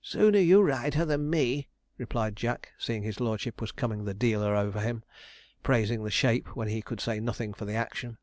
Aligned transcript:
'Sooner 0.00 0.38
you 0.38 0.62
ride 0.62 0.94
her 0.94 1.04
than 1.04 1.28
me,' 1.28 1.66
replied 1.96 2.36
Jack, 2.36 2.70
seeing 2.78 3.02
his 3.02 3.18
lordship 3.18 3.60
was 3.60 3.72
coming 3.72 4.04
the 4.04 4.14
dealer 4.14 4.54
over 4.54 4.80
him 4.80 5.02
praising 5.64 6.04
the 6.04 6.12
shape 6.12 6.54
when 6.54 6.68
he 6.68 6.80
could 6.80 7.00
say 7.00 7.18
nothing 7.18 7.52
for 7.52 7.64
the 7.64 7.74
action. 7.74 8.18